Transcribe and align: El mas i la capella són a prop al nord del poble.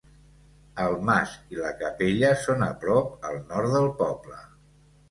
El 0.85 0.95
mas 1.09 1.35
i 1.57 1.61
la 1.65 1.75
capella 1.83 2.33
són 2.47 2.67
a 2.71 2.71
prop 2.87 3.17
al 3.31 3.41
nord 3.53 3.79
del 3.79 3.89
poble. 4.05 4.43